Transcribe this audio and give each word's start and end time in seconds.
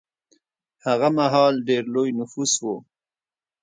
هغه 0.85 1.07
مهال 1.17 1.53
ډېر 1.67 1.83
لوی 1.93 2.09
نفوس 2.19 2.53
و. 2.61 2.63